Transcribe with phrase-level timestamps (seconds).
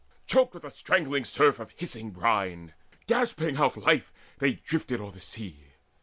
[0.25, 2.73] Choked with the strangling surf of hissing brine,
[3.05, 5.73] Gasping out life, they drifted o'er the sea.